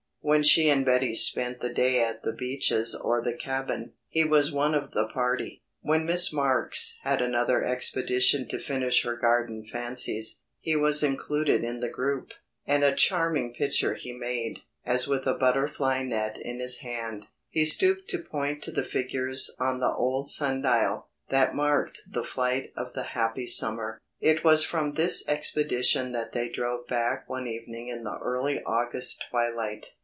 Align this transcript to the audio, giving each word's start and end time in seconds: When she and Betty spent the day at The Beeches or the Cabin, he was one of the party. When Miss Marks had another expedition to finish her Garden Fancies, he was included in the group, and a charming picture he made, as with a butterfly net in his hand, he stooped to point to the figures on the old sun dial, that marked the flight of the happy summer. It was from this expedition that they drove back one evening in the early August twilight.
When 0.23 0.43
she 0.43 0.69
and 0.69 0.85
Betty 0.85 1.15
spent 1.15 1.61
the 1.61 1.73
day 1.73 1.99
at 2.03 2.21
The 2.21 2.31
Beeches 2.33 2.93
or 2.93 3.23
the 3.23 3.33
Cabin, 3.35 3.93
he 4.07 4.23
was 4.23 4.51
one 4.51 4.75
of 4.75 4.91
the 4.91 5.09
party. 5.11 5.63
When 5.81 6.05
Miss 6.05 6.31
Marks 6.31 6.99
had 7.01 7.23
another 7.23 7.63
expedition 7.63 8.47
to 8.49 8.59
finish 8.59 9.01
her 9.01 9.15
Garden 9.17 9.65
Fancies, 9.65 10.41
he 10.59 10.75
was 10.75 11.01
included 11.01 11.63
in 11.63 11.79
the 11.79 11.89
group, 11.89 12.33
and 12.67 12.83
a 12.83 12.93
charming 12.93 13.55
picture 13.55 13.95
he 13.95 14.11
made, 14.13 14.59
as 14.85 15.07
with 15.07 15.25
a 15.25 15.33
butterfly 15.33 16.03
net 16.03 16.37
in 16.39 16.59
his 16.59 16.77
hand, 16.81 17.25
he 17.49 17.65
stooped 17.65 18.07
to 18.11 18.19
point 18.19 18.61
to 18.61 18.71
the 18.71 18.85
figures 18.85 19.49
on 19.57 19.79
the 19.79 19.91
old 19.91 20.29
sun 20.29 20.61
dial, 20.61 21.09
that 21.29 21.55
marked 21.55 22.03
the 22.07 22.23
flight 22.23 22.71
of 22.77 22.93
the 22.93 23.03
happy 23.17 23.47
summer. 23.47 23.99
It 24.19 24.43
was 24.43 24.63
from 24.63 24.93
this 24.93 25.27
expedition 25.27 26.11
that 26.11 26.31
they 26.31 26.47
drove 26.47 26.85
back 26.85 27.27
one 27.27 27.47
evening 27.47 27.87
in 27.87 28.03
the 28.03 28.19
early 28.21 28.61
August 28.67 29.25
twilight. 29.31 29.87